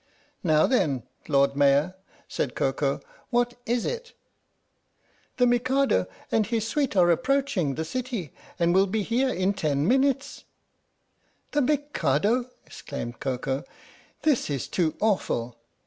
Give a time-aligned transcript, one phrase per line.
[0.51, 1.93] "Now then, Lord Mayor,"
[2.27, 4.13] said Koko," what is it?"
[5.37, 9.87] "The Mikado and his suite are approaching the city and will be here in ten
[9.87, 10.37] minutes!"
[11.51, 13.63] 86 THE STORY OF THE MIKADO 41 The Mikado!" exclaimed Koko.
[14.23, 15.57] "This is too awful!"